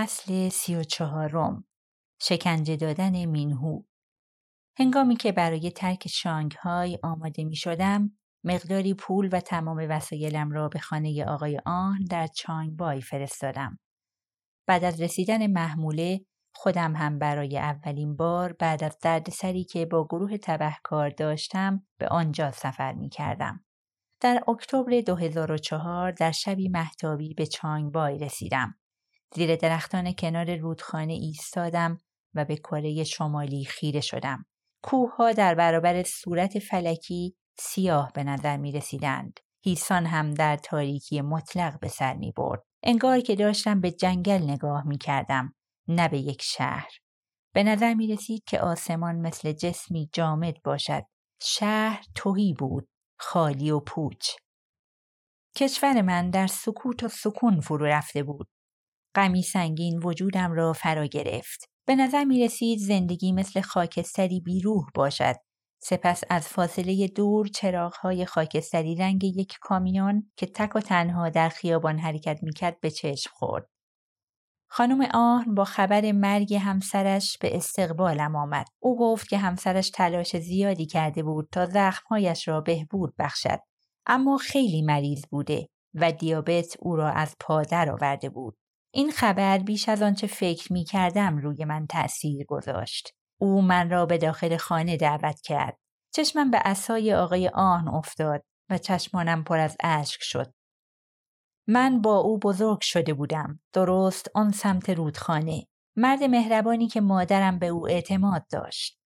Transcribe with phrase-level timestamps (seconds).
[0.00, 1.64] فصل سی و چهارم
[2.20, 3.82] شکنجه دادن مینهو
[4.78, 10.78] هنگامی که برای ترک شانگهای آماده می شدم مقداری پول و تمام وسایلم را به
[10.78, 13.78] خانه آقای آن در چانگبای فرستادم.
[14.66, 16.20] بعد از رسیدن محموله
[16.54, 22.50] خودم هم برای اولین بار بعد از دردسری که با گروه تبهکار داشتم به آنجا
[22.50, 23.64] سفر می کردم.
[24.20, 28.79] در اکتبر 2004 در شبی محتابی به چانگبای رسیدم.
[29.34, 31.98] زیر درختان کنار رودخانه ایستادم
[32.34, 34.44] و به کره شمالی خیره شدم.
[34.82, 39.40] کوه در برابر صورت فلکی سیاه به نظر می رسیدند.
[39.64, 42.62] هیسان هم در تاریکی مطلق به سر می برد.
[42.82, 45.54] انگار که داشتم به جنگل نگاه می کردم
[45.88, 46.90] نه به یک شهر.
[47.54, 51.02] به نظر می رسید که آسمان مثل جسمی جامد باشد.
[51.42, 52.88] شهر توهی بود.
[53.18, 54.28] خالی و پوچ.
[55.56, 58.48] کشور من در سکوت و سکون فرو رفته بود.
[59.14, 61.68] غمی سنگین وجودم را فرا گرفت.
[61.86, 65.36] به نظر می رسید زندگی مثل خاکستری بیروح باشد.
[65.82, 71.98] سپس از فاصله دور چراغهای خاکستری رنگ یک کامیون که تک و تنها در خیابان
[71.98, 73.66] حرکت می‌کرد به چشم خورد.
[74.72, 78.66] خانم آهن با خبر مرگ همسرش به استقبالم آمد.
[78.78, 83.58] او گفت که همسرش تلاش زیادی کرده بود تا زخمهایش را بهبود بخشد.
[84.06, 88.56] اما خیلی مریض بوده و دیابت او را از پا آورده بود.
[88.92, 93.14] این خبر بیش از آنچه فکر می کردم روی من تأثیر گذاشت.
[93.40, 95.78] او من را به داخل خانه دعوت کرد.
[96.14, 100.54] چشمم به اسای آقای آهن افتاد و چشمانم پر از اشک شد.
[101.68, 103.60] من با او بزرگ شده بودم.
[103.72, 105.66] درست آن سمت رودخانه.
[105.96, 109.00] مرد مهربانی که مادرم به او اعتماد داشت.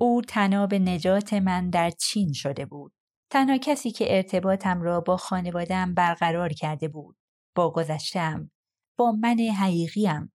[0.00, 2.92] او تناب نجات من در چین شده بود.
[3.30, 7.16] تنها کسی که ارتباطم را با خانوادم برقرار کرده بود.
[7.54, 8.50] با گذشتم.
[8.98, 10.32] با من حقیقیم.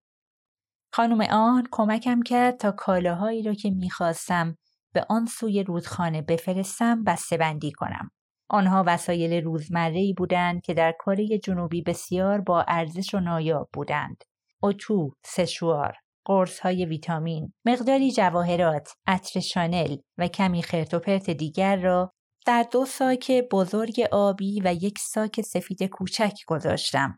[0.93, 4.57] خانم آن کمکم کرد تا کالاهایی را که می‌خواستم
[4.93, 8.11] به آن سوی رودخانه بفرستم بسته بندی کنم.
[8.49, 14.23] آنها وسایل روزمره بودند که در کره جنوبی بسیار با ارزش و نایاب بودند.
[14.63, 22.13] اتو، سشوار، قرص های ویتامین، مقداری جواهرات، عطر شانل و کمی خرت دیگر را
[22.45, 27.17] در دو ساک بزرگ آبی و یک ساک سفید کوچک گذاشتم.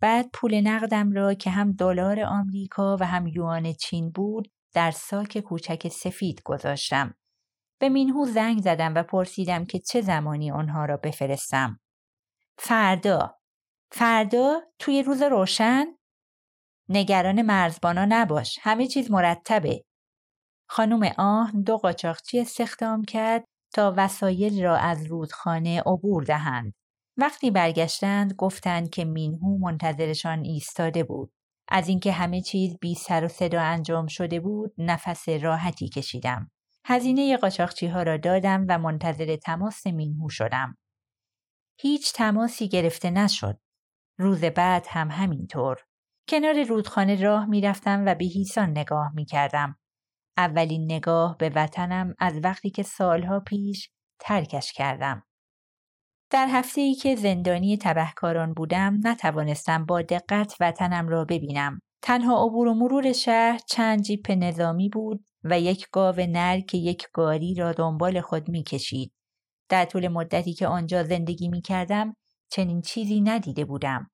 [0.00, 5.38] بعد پول نقدم را که هم دلار آمریکا و هم یوان چین بود در ساک
[5.38, 7.14] کوچک سفید گذاشتم.
[7.80, 11.80] به مینهو زنگ زدم و پرسیدم که چه زمانی آنها را بفرستم.
[12.58, 13.38] فردا.
[13.92, 15.86] فردا توی روز روشن؟
[16.88, 18.58] نگران مرزبانا نباش.
[18.62, 19.84] همه چیز مرتبه.
[20.68, 26.72] خانم آهن دو قاچاقچی استخدام کرد تا وسایل را از رودخانه عبور دهند.
[27.16, 31.32] وقتی برگشتند گفتند که مینهو منتظرشان ایستاده بود.
[31.68, 36.50] از اینکه همه چیز بی سر و صدا انجام شده بود نفس راحتی کشیدم.
[36.84, 40.78] هزینه قاچاقچی ها را دادم و منتظر تماس مینهو شدم.
[41.80, 43.58] هیچ تماسی گرفته نشد.
[44.18, 45.76] روز بعد هم همینطور.
[46.28, 49.78] کنار رودخانه راه می‌رفتم و به هیسان نگاه می کردم.
[50.36, 53.90] اولین نگاه به وطنم از وقتی که سالها پیش
[54.20, 55.25] ترکش کردم.
[56.30, 61.80] در هفته ای که زندانی تبهکاران بودم نتوانستم با دقت وطنم را ببینم.
[62.02, 67.06] تنها عبور و مرور شهر چند جیپ نظامی بود و یک گاو نر که یک
[67.12, 69.12] گاری را دنبال خود می کشید.
[69.68, 72.14] در طول مدتی که آنجا زندگی می کردم
[72.50, 74.10] چنین چیزی ندیده بودم.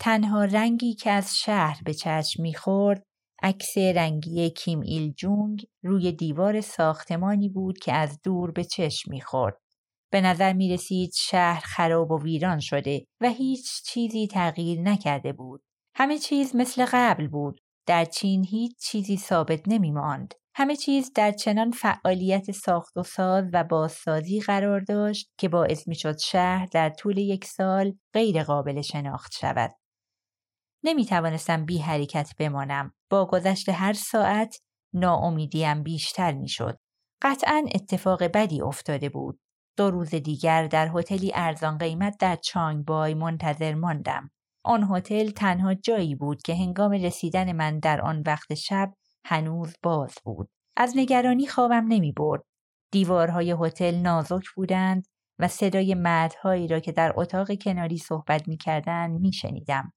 [0.00, 3.02] تنها رنگی که از شهر به چشم می‌خورد
[3.42, 9.63] عکس رنگی کیم ایل جونگ روی دیوار ساختمانی بود که از دور به چشم می‌خورد.
[10.10, 15.62] به نظر می رسید شهر خراب و ویران شده و هیچ چیزی تغییر نکرده بود.
[15.96, 17.60] همه چیز مثل قبل بود.
[17.86, 20.34] در چین هیچ چیزی ثابت نمی ماند.
[20.56, 25.94] همه چیز در چنان فعالیت ساخت و ساز و بازسازی قرار داشت که باعث می
[25.94, 29.70] شد شهر در طول یک سال غیر قابل شناخت شود.
[30.84, 32.94] نمی توانستم بی حرکت بمانم.
[33.10, 34.58] با گذشت هر ساعت
[34.94, 36.78] ناامیدیم بیشتر می شد.
[37.22, 39.40] قطعا اتفاق بدی افتاده بود.
[39.76, 44.30] دو روز دیگر در هتلی ارزان قیمت در چانگبای منتظر ماندم.
[44.64, 48.94] آن هتل تنها جایی بود که هنگام رسیدن من در آن وقت شب
[49.24, 50.48] هنوز باز بود.
[50.76, 52.42] از نگرانی خوابم نمی برد.
[52.92, 55.06] دیوارهای هتل نازک بودند
[55.38, 59.92] و صدای مردهایی را که در اتاق کناری صحبت می کردن می شنیدم.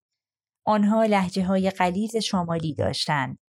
[0.65, 3.39] آنها لحجه های قلیز شمالی داشتند.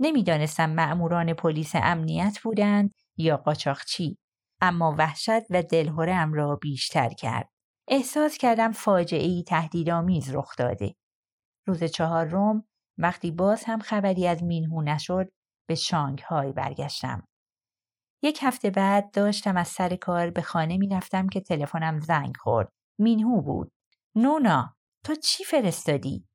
[0.00, 4.18] نمی‌دانستم مأموران پلیس امنیت بودند یا قاچاقچی.
[4.66, 7.50] اما وحشت و دلهورم را بیشتر کرد.
[7.88, 10.94] احساس کردم فاجعه ای تهدیدآمیز رخ داده.
[11.66, 12.64] روز چهارم
[12.98, 15.28] وقتی باز هم خبری از مینهو نشد
[15.68, 17.28] به شانگهای برگشتم.
[18.22, 22.72] یک هفته بعد داشتم از سر کار به خانه می‌رفتم که تلفنم زنگ خورد.
[22.98, 23.72] مینهو بود.
[24.14, 26.28] نونا تو چی فرستادی؟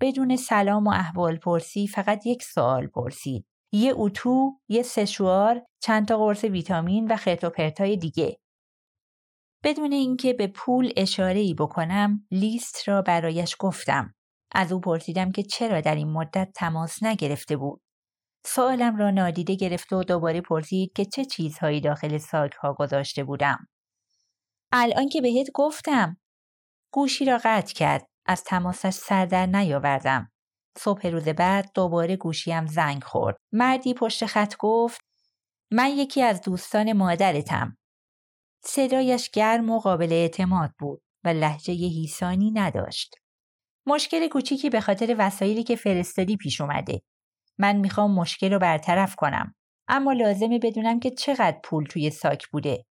[0.00, 3.46] بدون سلام و احوال پرسی فقط یک سوال پرسید.
[3.72, 8.38] یه اتو، یه سشوار، چند تا قرص ویتامین و خرت دیگه.
[9.64, 14.14] بدون اینکه به پول اشاره ای بکنم لیست را برایش گفتم.
[14.52, 17.82] از او پرسیدم که چرا در این مدت تماس نگرفته بود.
[18.46, 23.68] سوالم را نادیده گرفت و دوباره پرسید که چه چیزهایی داخل ساک ها گذاشته بودم.
[24.72, 26.16] الان که بهت گفتم.
[26.92, 28.06] گوشی را قطع کرد.
[28.26, 30.32] از تماسش سر در نیاوردم.
[30.78, 33.36] صبح روز بعد دوباره گوشیم زنگ خورد.
[33.52, 35.00] مردی پشت خط گفت
[35.72, 37.76] من یکی از دوستان مادرتم.
[38.64, 43.14] صدایش گرم و قابل اعتماد بود و لحجه هیسانی نداشت.
[43.86, 47.00] مشکل کوچیکی به خاطر وسایلی که فرستادی پیش اومده.
[47.58, 49.54] من می‌خوام مشکل رو برطرف کنم.
[49.88, 52.84] اما لازمه بدونم که چقدر پول توی ساک بوده.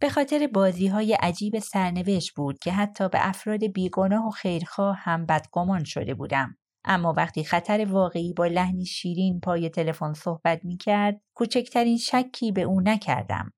[0.00, 5.26] به خاطر بازی های عجیب سرنوشت بود که حتی به افراد بیگناه و خیرخواه هم
[5.26, 6.56] بدگمان شده بودم.
[6.84, 12.62] اما وقتی خطر واقعی با لحنی شیرین پای تلفن صحبت می کرد، کوچکترین شکی به
[12.62, 13.52] او نکردم.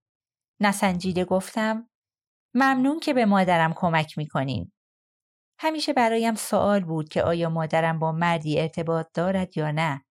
[0.60, 1.88] نسنجیده گفتم
[2.54, 4.72] ممنون که به مادرم کمک می‌کنین.
[5.58, 10.04] همیشه برایم سوال بود که آیا مادرم با مردی ارتباط دارد یا نه.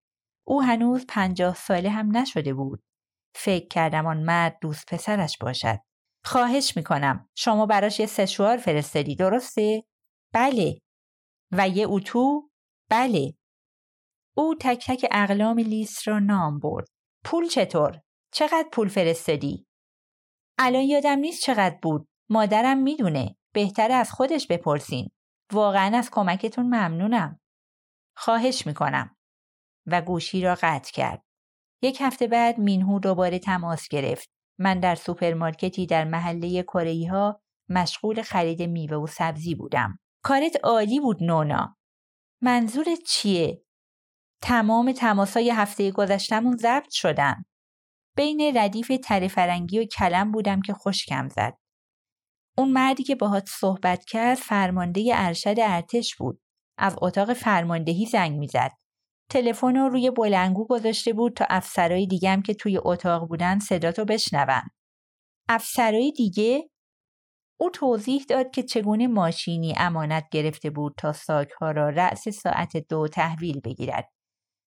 [0.46, 2.82] او هنوز پنجاه ساله هم نشده بود.
[3.36, 5.78] فکر کردم آن مرد دوست پسرش باشد.
[6.24, 9.84] خواهش می‌کنم شما براش یه سشوار فرستادی درسته؟
[10.34, 10.78] بله.
[11.52, 12.50] و یه اتو؟
[12.90, 13.34] بله.
[14.36, 16.86] او تک تک اقلام لیست را نام برد.
[17.24, 18.00] پول چطور؟
[18.32, 19.66] چقدر پول فرستادی؟
[20.58, 22.08] الان یادم نیست چقدر بود.
[22.30, 23.36] مادرم می‌دونه.
[23.52, 25.10] بهتره از خودش بپرسین.
[25.52, 27.40] واقعا از کمکتون ممنونم.
[28.16, 29.16] خواهش می‌کنم.
[29.86, 31.24] و گوشی را قطع کرد.
[31.82, 34.30] یک هفته بعد مینهو دوباره تماس گرفت.
[34.58, 39.98] من در سوپرمارکتی در محله کره ای ها مشغول خرید میوه و سبزی بودم.
[40.22, 41.76] کارت عالی بود نونا.
[42.42, 43.64] منظورت چیه؟
[44.42, 47.44] تمام تماسای هفته گذشتمون ضبط شدن.
[48.16, 51.58] بین ردیف تره فرنگی و کلم بودم که خشکم زد.
[52.58, 56.40] اون مردی که باهات صحبت کرد فرمانده ارشد ارتش بود.
[56.78, 58.70] از اتاق فرماندهی زنگ می‌زد.
[59.30, 64.62] تلفن رو روی بلنگو گذاشته بود تا افسرای دیگه که توی اتاق بودن صداتو بشنون.
[65.48, 66.70] افسرای دیگه
[67.56, 73.08] او توضیح داد که چگونه ماشینی امانت گرفته بود تا ساکها را رأس ساعت دو
[73.08, 74.08] تحویل بگیرد.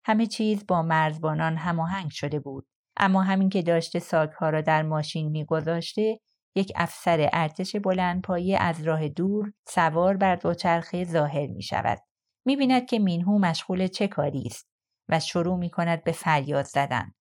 [0.06, 2.68] همه چیز با مرزبانان هماهنگ شده بود.
[2.98, 6.20] اما همین که داشته ساکها را در ماشین میگذاشته
[6.56, 7.76] یک افسر ارتش
[8.24, 12.00] پایه از راه دور سوار بر دوچرخه ظاهر می شود.
[12.46, 14.70] می بیند که مینهو مشغول چه کاری است
[15.10, 17.14] و شروع می کند به فریاد زدن.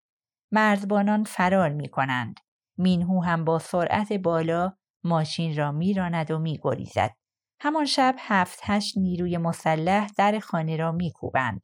[0.52, 2.40] مرزبانان فرار می کنند.
[2.78, 4.72] مینهو هم با سرعت بالا
[5.06, 7.14] ماشین را میراند و میگریزد.
[7.60, 11.62] همان شب هفت هشت نیروی مسلح در خانه را میکوبند.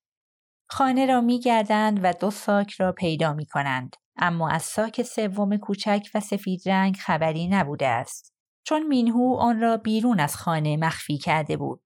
[0.68, 3.96] خانه را میگردند و دو ساک را پیدا می کنند.
[4.16, 8.34] اما از ساک سوم کوچک و سفید رنگ خبری نبوده است.
[8.64, 11.82] چون مینهو آن را بیرون از خانه مخفی کرده بود.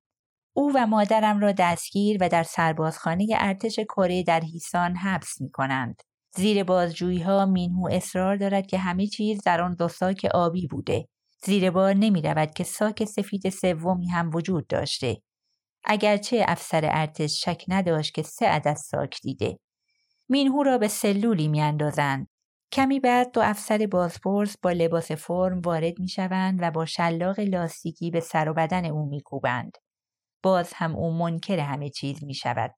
[0.56, 6.02] او و مادرم را دستگیر و در سربازخانه ارتش کره در هیسان حبس می کنند.
[6.36, 11.08] زیر بازجویی ها مینهو اصرار دارد که همه چیز در آن دو ساک آبی بوده.
[11.44, 15.22] زیر بار نمی رود که ساک سفید سومی هم وجود داشته.
[15.84, 19.58] اگرچه افسر ارتش شک نداشت که سه عدد ساک دیده.
[20.28, 22.28] مینهو را به سلولی میاندازند.
[22.72, 28.10] کمی بعد دو افسر بازپرس با لباس فرم وارد می شوند و با شلاق لاستیکی
[28.10, 29.76] به سر و بدن او میکوبند.
[30.42, 32.74] باز هم او منکر همه چیز می شود.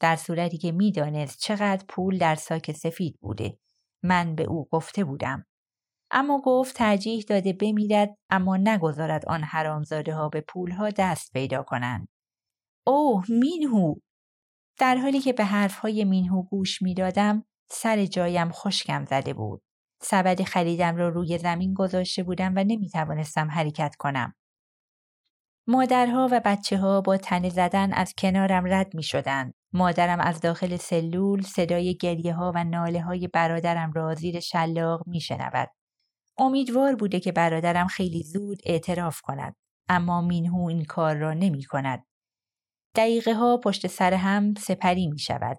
[0.00, 3.58] در صورتی که می‌دانست چقدر پول در ساک سفید بوده.
[4.02, 5.46] من به او گفته بودم.
[6.12, 12.08] اما گفت ترجیح داده بمیرد اما نگذارد آن حرامزاده ها به پولها دست پیدا کنند.
[12.86, 13.94] اوه مینهو
[14.78, 19.62] در حالی که به حرفهای مینهو گوش می‌دادم سر جایم خشکم زده بود.
[20.02, 24.34] سبد خریدم را روی زمین گذاشته بودم و نمی توانستم حرکت کنم.
[25.66, 29.52] مادرها و بچه ها با تنه زدن از کنارم رد می شدن.
[29.72, 35.20] مادرم از داخل سلول صدای گریه ها و ناله های برادرم را زیر شلاق می
[35.20, 35.68] شنود.
[36.38, 39.56] امیدوار بوده که برادرم خیلی زود اعتراف کند.
[39.88, 42.06] اما مینهو این کار را نمی کند.
[42.94, 45.58] دقیقه ها پشت سر هم سپری می شود.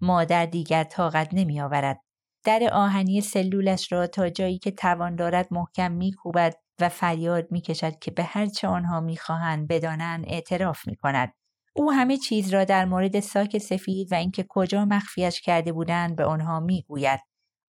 [0.00, 2.00] مادر دیگر طاقت نمی آورد.
[2.44, 7.60] در آهنی سلولش را تا جایی که توان دارد محکم می کوبد و فریاد می
[7.60, 11.32] کشد که به هرچه آنها می خواهند بدانند اعتراف می کند.
[11.74, 16.24] او همه چیز را در مورد ساک سفید و اینکه کجا مخفیش کرده بودند به
[16.24, 17.20] آنها می‌گوید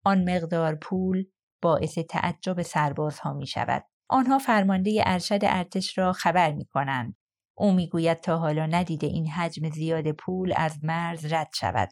[0.05, 1.25] آن مقدار پول
[1.61, 3.83] باعث تعجب سربازها می شود.
[4.09, 7.15] آنها فرمانده ارشد ارتش را خبر می کنند.
[7.57, 11.89] او می‌گوید تا حالا ندیده این حجم زیاد پول از مرز رد شود.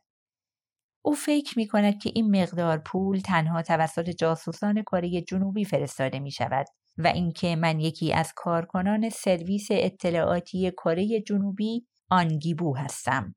[1.06, 6.32] او فکر می کند که این مقدار پول تنها توسط جاسوسان کره جنوبی فرستاده می
[6.32, 6.66] شود
[6.98, 13.36] و اینکه من یکی از کارکنان سرویس اطلاعاتی کره جنوبی آنگیبو هستم.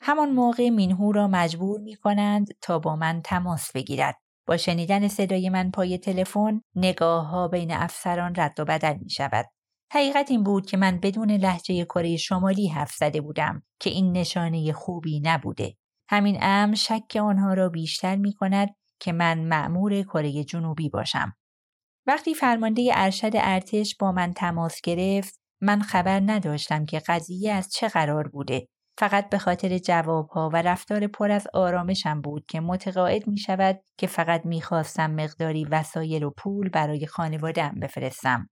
[0.00, 4.23] همان موقع مینهو را مجبور می کنند تا با من تماس بگیرد.
[4.46, 9.46] با شنیدن صدای من پای تلفن نگاه ها بین افسران رد و بدل می شود.
[9.92, 14.72] حقیقت این بود که من بدون لحجه کره شمالی حرف زده بودم که این نشانه
[14.72, 15.76] خوبی نبوده.
[16.08, 18.68] همین امر شک آنها را بیشتر می کند
[19.00, 21.36] که من معمور کره جنوبی باشم.
[22.06, 27.88] وقتی فرمانده ارشد ارتش با من تماس گرفت من خبر نداشتم که قضیه از چه
[27.88, 33.38] قرار بوده فقط به خاطر جوابها و رفتار پر از آرامشم بود که متقاعد می
[33.38, 38.48] شود که فقط می خواستم مقداری وسایل و پول برای خانوادم بفرستم.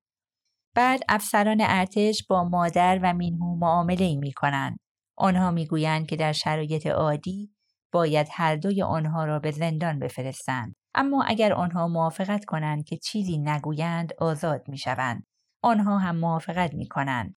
[0.75, 4.79] بعد افسران ارتش با مادر و مینهو معامله می کنند.
[5.17, 7.53] آنها می گویند که در شرایط عادی
[7.93, 10.75] باید هر دوی آنها را به زندان بفرستند.
[10.95, 15.27] اما اگر آنها موافقت کنند که چیزی نگویند آزاد می شوند.
[15.63, 17.37] آنها هم موافقت می کنند.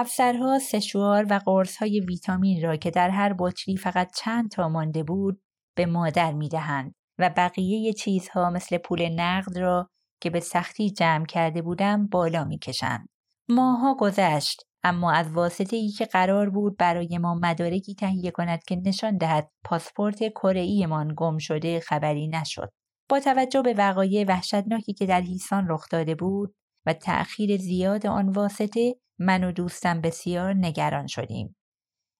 [0.00, 5.02] افسرها سشوار و قرص های ویتامین را که در هر بطری فقط چند تا مانده
[5.02, 5.40] بود
[5.76, 9.88] به مادر می دهند و بقیه چیزها مثل پول نقد را
[10.22, 13.08] که به سختی جمع کرده بودم بالا می کشند.
[13.48, 18.76] ماها گذشت اما از واسطه ای که قرار بود برای ما مدارکی تهیه کند که
[18.86, 20.86] نشان دهد پاسپورت کره
[21.16, 22.70] گم شده خبری نشد.
[23.10, 26.54] با توجه به وقایع وحشتناکی که در هیسان رخ داده بود
[26.86, 31.56] و تأخیر زیاد آن واسطه من و دوستم بسیار نگران شدیم.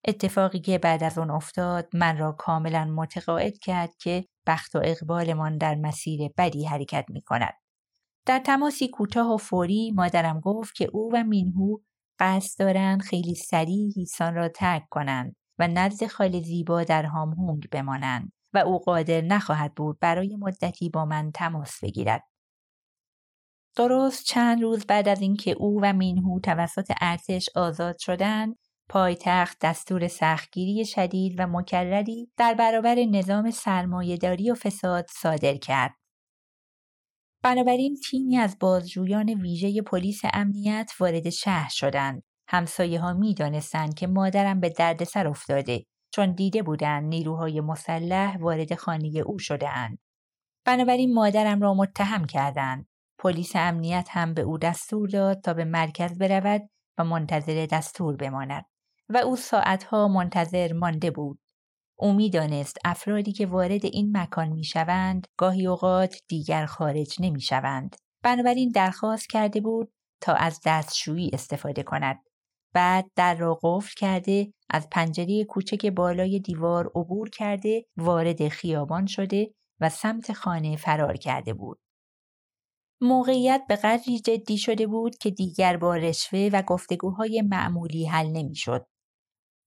[0.07, 5.59] اتفاقی که بعد از آن افتاد من را کاملا متقاعد کرد که بخت و اقبالمان
[5.59, 7.55] در مسیر بدی حرکت می کند.
[8.27, 11.77] در تماسی کوتاه و فوری مادرم گفت که او و مینهو
[12.19, 18.33] قصد دارند خیلی سریع هیسان را ترک کنند و نزد خال زیبا در هامهونگ بمانند
[18.55, 22.23] و او قادر نخواهد بود برای مدتی با من تماس بگیرد.
[23.79, 28.57] درست چند روز بعد از اینکه او و مینهو توسط ارتش آزاد شدند
[28.89, 35.95] پایتخت دستور سختگیری شدید و مکرری در برابر نظام سرمایهداری و فساد صادر کرد.
[37.43, 42.23] بنابراین تیمی از بازجویان ویژه پلیس امنیت وارد شهر شدند.
[42.49, 48.75] همسایه ها می دانستند که مادرم به دردسر افتاده چون دیده بودند نیروهای مسلح وارد
[48.75, 49.99] خانه او شده اند.
[50.65, 52.88] بنابراین مادرم را متهم کردند.
[53.19, 56.63] پلیس امنیت هم به او دستور داد تا به مرکز برود
[56.99, 58.65] و منتظر دستور بماند
[59.09, 61.41] و او ساعتها منتظر مانده بود.
[61.99, 67.97] او می‌دانست افرادی که وارد این مکان می‌شوند گاهی اوقات دیگر خارج نمی‌شوند.
[68.23, 72.17] بنابراین درخواست کرده بود تا از دستشویی استفاده کند.
[72.75, 79.51] بعد در را قفل کرده از پنجره کوچک بالای دیوار عبور کرده وارد خیابان شده
[79.81, 81.81] و سمت خانه فرار کرده بود.
[83.01, 88.87] موقعیت به قدری جدی شده بود که دیگر با رشوه و گفتگوهای معمولی حل نمی‌شد.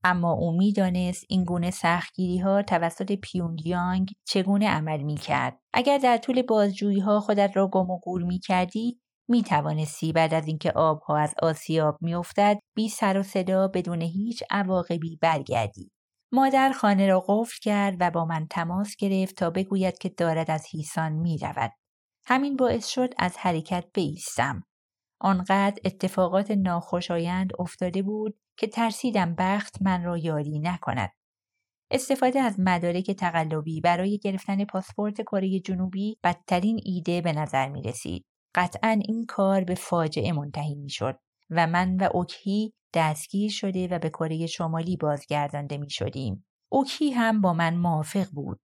[0.04, 5.60] اما او می‌دانست این گونه سختگیری ها توسط پیونگیانگ چگونه عمل می کرد.
[5.74, 10.34] اگر در طول بازجویی ها خودت را گم و گور می کردی می توانستی بعد
[10.34, 15.92] از اینکه آبها از آسیاب می افتد بی سر و صدا بدون هیچ عواقبی برگردی.
[16.34, 20.66] مادر خانه را قفل کرد و با من تماس گرفت تا بگوید که دارد از
[20.72, 21.72] هیسان می رود.
[22.32, 24.64] همین باعث شد از حرکت بیستم.
[25.20, 31.12] آنقدر اتفاقات ناخوشایند افتاده بود که ترسیدم بخت من را یاری نکند.
[31.92, 38.26] استفاده از مدارک تقلبی برای گرفتن پاسپورت کره جنوبی بدترین ایده به نظر می رسید.
[38.56, 41.20] قطعا این کار به فاجعه منتهی می شد
[41.50, 46.46] و من و اوکی دستگیر شده و به کره شمالی بازگردانده می شدیم.
[46.72, 48.60] اوکی هم با من موافق بود.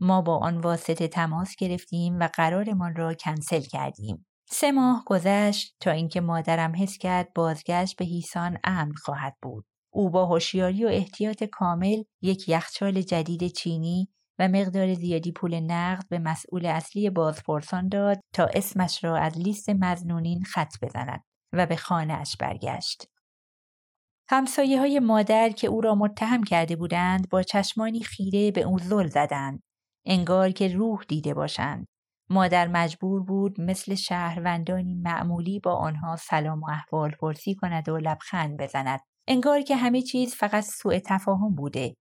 [0.00, 4.26] ما با آن واسطه تماس گرفتیم و قرارمان را کنسل کردیم.
[4.50, 9.66] سه ماه گذشت تا اینکه مادرم حس کرد بازگشت به هیسان امن خواهد بود.
[9.92, 14.08] او با هوشیاری و احتیاط کامل یک یخچال جدید چینی
[14.38, 19.70] و مقدار زیادی پول نقد به مسئول اصلی بازپرسان داد تا اسمش را از لیست
[19.70, 23.08] مزنونین خط بزند و به خانهاش برگشت.
[24.28, 29.06] همسایه های مادر که او را متهم کرده بودند با چشمانی خیره به او زل
[29.06, 29.62] زدند
[30.06, 31.86] انگار که روح دیده باشند
[32.30, 38.56] مادر مجبور بود مثل شهروندانی معمولی با آنها سلام و احوال پرسی کند و لبخند
[38.60, 39.00] بزند.
[39.28, 41.94] انگار که همه چیز فقط سوء تفاهم بوده.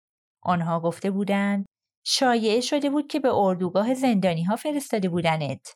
[0.42, 1.66] آنها گفته بودند
[2.06, 5.74] شایعه شده بود که به اردوگاه زندانی ها فرستاده بودنت.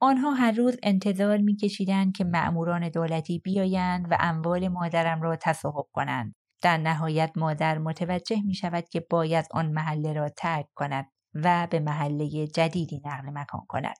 [0.00, 6.34] آنها هر روز انتظار میکشیدند که مأموران دولتی بیایند و اموال مادرم را تصاحب کنند.
[6.62, 11.80] در نهایت مادر متوجه می شود که باید آن محله را ترک کند و به
[11.80, 13.96] محله جدیدی نقل مکان کند.